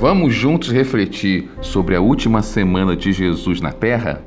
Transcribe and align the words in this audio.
Vamos 0.00 0.32
juntos 0.32 0.70
refletir 0.70 1.50
sobre 1.60 1.96
a 1.96 2.00
última 2.00 2.40
semana 2.40 2.94
de 2.94 3.12
Jesus 3.12 3.60
na 3.60 3.72
Terra? 3.72 4.22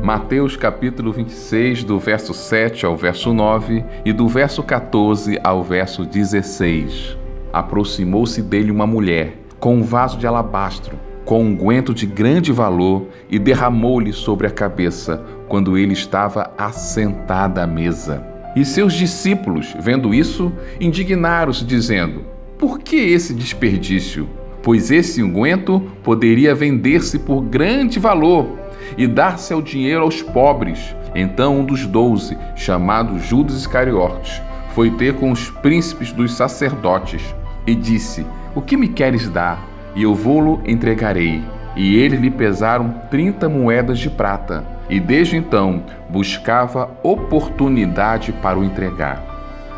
Mateus 0.00 0.56
capítulo 0.56 1.12
26, 1.12 1.82
do 1.82 1.98
verso 1.98 2.32
7 2.32 2.86
ao 2.86 2.96
verso 2.96 3.34
9 3.34 3.84
e 4.04 4.12
do 4.12 4.28
verso 4.28 4.62
14 4.62 5.40
ao 5.42 5.64
verso 5.64 6.04
16. 6.04 7.18
Aproximou-se 7.52 8.40
dele 8.42 8.70
uma 8.70 8.86
mulher, 8.86 9.36
com 9.58 9.74
um 9.74 9.82
vaso 9.82 10.18
de 10.18 10.28
alabastro, 10.28 10.96
com 11.24 11.42
um 11.42 11.56
guento 11.56 11.92
de 11.92 12.06
grande 12.06 12.52
valor, 12.52 13.08
e 13.28 13.40
derramou-lhe 13.40 14.12
sobre 14.12 14.46
a 14.46 14.50
cabeça, 14.50 15.24
quando 15.48 15.76
ele 15.76 15.94
estava 15.94 16.52
assentado 16.56 17.58
à 17.60 17.66
mesa. 17.66 18.39
E 18.54 18.64
seus 18.64 18.94
discípulos, 18.94 19.74
vendo 19.78 20.12
isso, 20.12 20.52
indignaram-se, 20.80 21.64
dizendo: 21.64 22.24
Por 22.58 22.80
que 22.80 22.96
esse 22.96 23.32
desperdício? 23.32 24.28
Pois 24.62 24.90
esse 24.90 25.22
unguento 25.22 25.80
poderia 26.02 26.54
vender-se 26.54 27.18
por 27.18 27.40
grande 27.42 27.98
valor 27.98 28.58
e 28.96 29.06
dar-se 29.06 29.54
o 29.54 29.62
dinheiro 29.62 30.02
aos 30.02 30.20
pobres. 30.20 30.94
Então 31.14 31.60
um 31.60 31.64
dos 31.64 31.86
doze, 31.86 32.36
chamado 32.56 33.18
Judas 33.18 33.56
Iscariotes, 33.56 34.40
foi 34.74 34.90
ter 34.90 35.14
com 35.14 35.30
os 35.30 35.50
príncipes 35.50 36.12
dos 36.12 36.34
sacerdotes 36.34 37.22
e 37.66 37.74
disse: 37.74 38.26
O 38.54 38.60
que 38.60 38.76
me 38.76 38.88
queres 38.88 39.28
dar? 39.28 39.66
E 39.94 40.02
eu 40.02 40.14
vou-lo 40.14 40.60
entregarei. 40.66 41.42
E 41.76 41.96
eles 41.96 42.20
lhe 42.20 42.30
pesaram 42.30 42.94
trinta 43.10 43.48
moedas 43.48 43.98
de 43.98 44.10
prata. 44.10 44.64
E 44.90 44.98
desde 44.98 45.36
então 45.36 45.84
buscava 46.08 46.90
oportunidade 47.04 48.32
para 48.32 48.58
o 48.58 48.64
entregar. 48.64 49.24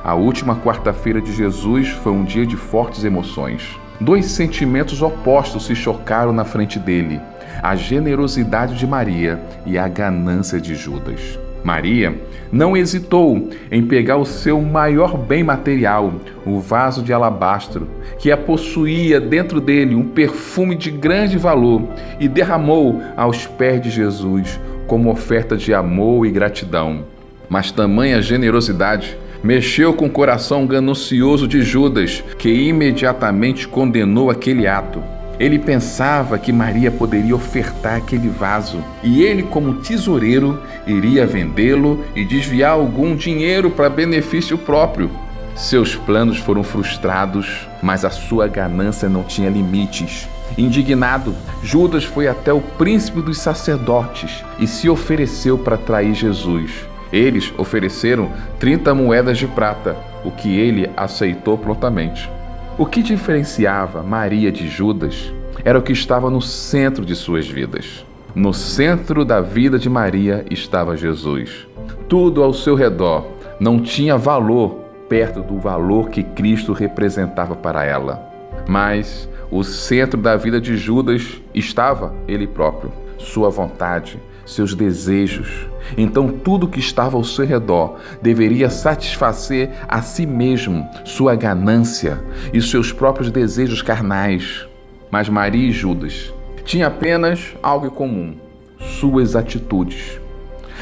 A 0.02 0.14
última 0.14 0.56
quarta-feira 0.56 1.20
de 1.20 1.32
Jesus 1.32 1.90
foi 1.90 2.12
um 2.12 2.24
dia 2.24 2.46
de 2.46 2.56
fortes 2.56 3.04
emoções. 3.04 3.78
Dois 4.00 4.24
sentimentos 4.24 5.02
opostos 5.02 5.66
se 5.66 5.76
chocaram 5.76 6.32
na 6.32 6.46
frente 6.46 6.78
dele: 6.78 7.20
a 7.62 7.76
generosidade 7.76 8.74
de 8.74 8.86
Maria 8.86 9.38
e 9.66 9.76
a 9.76 9.86
ganância 9.86 10.58
de 10.58 10.74
Judas. 10.74 11.38
Maria 11.62 12.20
não 12.50 12.76
hesitou 12.76 13.50
em 13.70 13.86
pegar 13.86 14.16
o 14.16 14.24
seu 14.24 14.60
maior 14.60 15.16
bem 15.16 15.44
material, 15.44 16.12
o 16.44 16.58
vaso 16.58 17.02
de 17.02 17.12
alabastro, 17.12 17.86
que 18.18 18.32
a 18.32 18.36
possuía 18.36 19.20
dentro 19.20 19.60
dele 19.60 19.94
um 19.94 20.08
perfume 20.08 20.74
de 20.74 20.90
grande 20.90 21.38
valor, 21.38 21.82
e 22.18 22.26
derramou 22.26 23.00
aos 23.16 23.46
pés 23.46 23.80
de 23.80 23.90
Jesus 23.90 24.58
como 24.86 25.10
oferta 25.10 25.56
de 25.56 25.72
amor 25.72 26.26
e 26.26 26.30
gratidão. 26.30 27.04
Mas 27.48 27.70
tamanha 27.70 28.22
generosidade 28.22 29.16
mexeu 29.42 29.92
com 29.92 30.06
o 30.06 30.10
coração 30.10 30.66
ganancioso 30.66 31.48
de 31.48 31.62
Judas, 31.62 32.22
que 32.38 32.48
imediatamente 32.48 33.66
condenou 33.66 34.30
aquele 34.30 34.66
ato. 34.66 35.02
Ele 35.40 35.58
pensava 35.58 36.38
que 36.38 36.52
Maria 36.52 36.90
poderia 36.90 37.34
ofertar 37.34 37.96
aquele 37.96 38.28
vaso 38.28 38.78
e 39.02 39.22
ele, 39.22 39.42
como 39.42 39.74
tesoureiro, 39.74 40.60
iria 40.86 41.26
vendê-lo 41.26 42.04
e 42.14 42.24
desviar 42.24 42.72
algum 42.72 43.16
dinheiro 43.16 43.70
para 43.70 43.90
benefício 43.90 44.56
próprio. 44.56 45.10
Seus 45.56 45.96
planos 45.96 46.38
foram 46.38 46.62
frustrados, 46.62 47.66
mas 47.82 48.04
a 48.04 48.10
sua 48.10 48.46
ganância 48.46 49.08
não 49.08 49.22
tinha 49.22 49.50
limites. 49.50 50.28
Indignado, 50.56 51.34
Judas 51.62 52.04
foi 52.04 52.28
até 52.28 52.52
o 52.52 52.60
príncipe 52.60 53.22
dos 53.22 53.38
sacerdotes 53.38 54.44
e 54.58 54.66
se 54.66 54.88
ofereceu 54.88 55.56
para 55.56 55.76
trair 55.76 56.14
Jesus. 56.14 56.72
Eles 57.12 57.52
ofereceram 57.58 58.30
30 58.58 58.94
moedas 58.94 59.38
de 59.38 59.46
prata, 59.46 59.96
o 60.24 60.30
que 60.30 60.58
ele 60.58 60.90
aceitou 60.96 61.58
prontamente. 61.58 62.30
O 62.78 62.86
que 62.86 63.02
diferenciava 63.02 64.02
Maria 64.02 64.50
de 64.50 64.66
Judas 64.68 65.32
era 65.64 65.78
o 65.78 65.82
que 65.82 65.92
estava 65.92 66.30
no 66.30 66.40
centro 66.40 67.04
de 67.04 67.14
suas 67.14 67.46
vidas. 67.46 68.04
No 68.34 68.54
centro 68.54 69.24
da 69.26 69.42
vida 69.42 69.78
de 69.78 69.90
Maria 69.90 70.44
estava 70.50 70.96
Jesus. 70.96 71.66
Tudo 72.08 72.42
ao 72.42 72.54
seu 72.54 72.74
redor 72.74 73.26
não 73.60 73.78
tinha 73.78 74.16
valor 74.16 74.80
perto 75.08 75.42
do 75.42 75.58
valor 75.58 76.08
que 76.08 76.22
Cristo 76.22 76.72
representava 76.72 77.54
para 77.54 77.84
ela. 77.84 78.26
Mas 78.66 79.28
o 79.52 79.62
centro 79.62 80.18
da 80.18 80.34
vida 80.34 80.58
de 80.58 80.78
Judas 80.78 81.42
estava 81.54 82.14
ele 82.26 82.46
próprio, 82.46 82.90
sua 83.18 83.50
vontade, 83.50 84.18
seus 84.46 84.74
desejos. 84.74 85.66
Então, 85.94 86.28
tudo 86.28 86.66
que 86.66 86.80
estava 86.80 87.18
ao 87.18 87.22
seu 87.22 87.44
redor 87.44 87.98
deveria 88.22 88.70
satisfazer 88.70 89.70
a 89.86 90.00
si 90.00 90.24
mesmo, 90.24 90.88
sua 91.04 91.34
ganância 91.34 92.18
e 92.50 92.62
seus 92.62 92.92
próprios 92.92 93.30
desejos 93.30 93.82
carnais. 93.82 94.66
Mas 95.10 95.28
Maria 95.28 95.68
e 95.68 95.70
Judas 95.70 96.32
tinham 96.64 96.88
apenas 96.88 97.54
algo 97.62 97.86
em 97.88 97.90
comum: 97.90 98.34
suas 98.80 99.36
atitudes. 99.36 100.18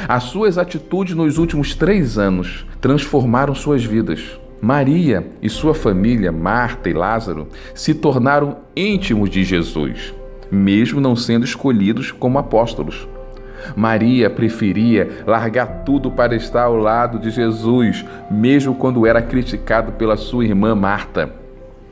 As 0.06 0.22
suas 0.25 0.56
atitudes 0.56 1.16
nos 1.16 1.38
últimos 1.38 1.75
três 1.75 2.16
anos 2.16 2.64
transformaram 2.80 3.53
suas 3.53 3.84
vidas. 3.84 4.38
Maria 4.60 5.26
e 5.41 5.48
sua 5.48 5.72
família, 5.72 6.31
Marta 6.31 6.91
e 6.91 6.93
Lázaro, 6.93 7.48
se 7.75 7.94
tornaram 7.94 8.59
íntimos 8.76 9.31
de 9.31 9.43
Jesus, 9.43 10.15
mesmo 10.50 11.00
não 11.00 11.16
sendo 11.16 11.44
escolhidos 11.44 12.12
como 12.12 12.38
apóstolos. 12.38 13.09
Maria 13.75 14.28
preferia 14.28 15.09
largar 15.26 15.84
tudo 15.84 16.10
para 16.10 16.34
estar 16.34 16.65
ao 16.65 16.76
lado 16.76 17.19
de 17.19 17.31
Jesus, 17.31 18.04
mesmo 18.31 18.75
quando 18.75 19.06
era 19.06 19.22
criticado 19.22 19.93
pela 19.93 20.16
sua 20.16 20.44
irmã 20.44 20.75
Marta. 20.75 21.32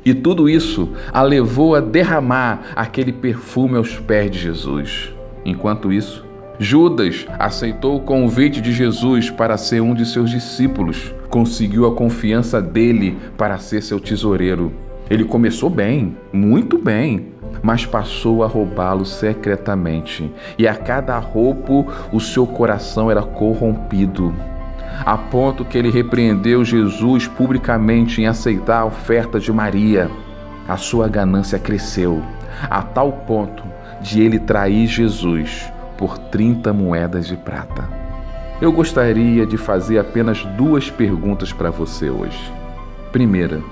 E 0.05 0.15
tudo 0.15 0.49
isso 0.49 0.93
a 1.13 1.23
levou 1.23 1.75
a 1.75 1.81
derramar 1.81 2.73
aquele 2.77 3.13
perfume 3.13 3.77
aos 3.77 3.99
pés 3.99 4.31
de 4.31 4.39
Jesus. 4.39 5.15
Enquanto 5.45 5.93
isso, 5.93 6.25
Judas 6.59 7.27
aceitou 7.39 7.97
o 7.97 8.01
convite 8.01 8.61
de 8.61 8.73
Jesus 8.73 9.31
para 9.31 9.57
ser 9.57 9.81
um 9.81 9.95
de 9.95 10.05
seus 10.05 10.31
discípulos, 10.31 11.15
conseguiu 11.29 11.87
a 11.87 11.95
confiança 11.95 12.61
dele 12.61 13.19
para 13.37 13.59
ser 13.59 13.83
seu 13.83 14.01
tesoureiro. 14.01 14.73
Ele 15.11 15.25
começou 15.25 15.71
bem, 15.71 16.17
muito 16.33 16.79
bem, 16.79 17.29
mas 17.63 17.87
passou 17.87 18.45
a 18.45 18.47
roubá-lo 18.47 19.05
secretamente, 19.05 20.31
e 20.59 20.69
a 20.69 20.75
cada 20.75 21.19
roubo 21.19 21.87
o 22.13 22.21
seu 22.21 22.47
coração 22.47 23.11
era 23.11 23.23
corrompido, 23.23 24.35
a 25.05 25.17
ponto 25.17 25.65
que 25.65 25.79
ele 25.79 25.91
repreendeu 25.91 26.65
Jesus 26.65 27.27
publicamente 27.27 28.21
em 28.21 28.27
aceitar 28.27 28.81
a 28.81 28.85
oferta 28.85 29.41
de 29.41 29.53
Maria. 29.53 30.11
A 30.69 30.77
sua 30.77 31.09
ganância 31.09 31.59
cresceu, 31.59 32.23
a 32.69 32.83
tal 32.83 33.13
ponto 33.13 33.63
de 34.03 34.21
ele 34.21 34.39
trair 34.39 34.87
Jesus 34.87 35.73
por 35.97 36.19
30 36.19 36.73
moedas 36.73 37.27
de 37.27 37.37
prata. 37.37 37.98
Eu 38.61 38.73
gostaria 38.73 39.47
de 39.47 39.57
fazer 39.57 40.01
apenas 40.01 40.45
duas 40.57 40.91
perguntas 40.91 41.53
para 41.53 41.71
você 41.71 42.11
hoje. 42.11 42.53
Primeira, 43.13 43.63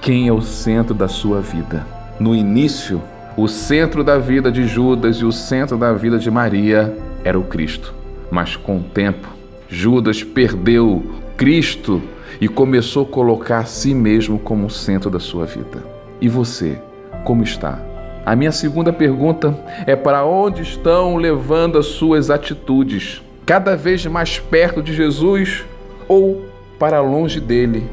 quem 0.00 0.26
é 0.26 0.32
o 0.32 0.42
centro 0.42 0.92
da 0.92 1.06
sua 1.06 1.40
vida? 1.40 1.86
No 2.18 2.34
início, 2.34 3.00
o 3.36 3.46
centro 3.46 4.02
da 4.02 4.18
vida 4.18 4.50
de 4.50 4.66
Judas 4.66 5.18
e 5.18 5.24
o 5.24 5.30
centro 5.30 5.78
da 5.78 5.92
vida 5.92 6.18
de 6.18 6.32
Maria 6.32 6.98
era 7.22 7.38
o 7.38 7.44
Cristo. 7.44 7.94
Mas 8.28 8.56
com 8.56 8.78
o 8.78 8.82
tempo, 8.82 9.28
Judas 9.68 10.24
perdeu 10.24 11.04
Cristo 11.36 12.02
e 12.40 12.48
começou 12.48 13.04
a 13.04 13.08
colocar 13.08 13.58
a 13.60 13.64
si 13.64 13.94
mesmo 13.94 14.40
como 14.40 14.66
o 14.66 14.70
centro 14.70 15.10
da 15.10 15.20
sua 15.20 15.46
vida. 15.46 15.80
E 16.20 16.28
você, 16.28 16.76
como 17.22 17.44
está? 17.44 17.78
A 18.26 18.34
minha 18.34 18.50
segunda 18.50 18.92
pergunta 18.92 19.56
é 19.86 19.94
para 19.94 20.24
onde 20.24 20.62
estão 20.62 21.18
levando 21.18 21.78
as 21.78 21.86
suas 21.86 22.30
atitudes? 22.30 23.22
Cada 23.46 23.76
vez 23.76 24.06
mais 24.06 24.38
perto 24.38 24.82
de 24.82 24.94
Jesus 24.94 25.66
ou 26.08 26.46
para 26.78 27.00
longe 27.00 27.40
dele? 27.40 27.86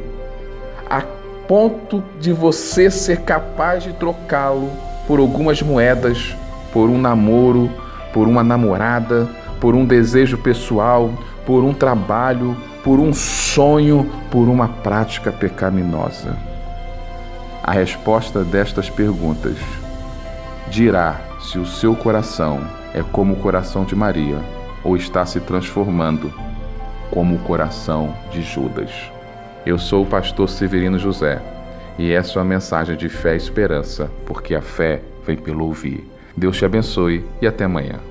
A 0.89 1.01
ponto 1.45 2.01
de 2.21 2.31
você 2.31 2.89
ser 2.89 3.23
capaz 3.23 3.83
de 3.83 3.91
trocá-lo 3.91 4.71
por 5.05 5.19
algumas 5.19 5.61
moedas, 5.61 6.33
por 6.71 6.89
um 6.89 6.97
namoro, 6.97 7.69
por 8.13 8.29
uma 8.29 8.45
namorada, 8.45 9.29
por 9.59 9.75
um 9.75 9.85
desejo 9.85 10.37
pessoal, 10.37 11.11
por 11.45 11.65
um 11.65 11.73
trabalho, 11.73 12.55
por 12.81 12.97
um 12.97 13.11
sonho, 13.11 14.09
por 14.31 14.47
uma 14.47 14.69
prática 14.69 15.33
pecaminosa? 15.33 16.37
A 17.61 17.73
resposta 17.73 18.41
destas 18.45 18.89
perguntas 18.89 19.57
dirá 20.69 21.19
se 21.41 21.59
o 21.59 21.65
seu 21.65 21.93
coração 21.93 22.61
é 22.93 23.03
como 23.03 23.33
o 23.33 23.37
coração 23.37 23.83
de 23.83 23.97
Maria 23.97 24.60
ou 24.83 24.95
está 24.95 25.25
se 25.25 25.39
transformando 25.39 26.33
como 27.11 27.35
o 27.35 27.39
coração 27.39 28.15
de 28.31 28.41
Judas. 28.41 28.91
Eu 29.65 29.77
sou 29.77 30.03
o 30.03 30.07
pastor 30.07 30.49
Severino 30.49 30.97
José 30.97 31.41
e 31.99 32.11
essa 32.11 32.39
é 32.39 32.41
a 32.41 32.45
mensagem 32.45 32.95
de 32.95 33.09
fé 33.09 33.33
e 33.33 33.37
esperança, 33.37 34.09
porque 34.25 34.55
a 34.55 34.61
fé 34.61 35.01
vem 35.25 35.37
pelo 35.37 35.65
ouvir. 35.65 36.09
Deus 36.35 36.57
te 36.57 36.65
abençoe 36.65 37.23
e 37.41 37.47
até 37.47 37.65
amanhã. 37.65 38.10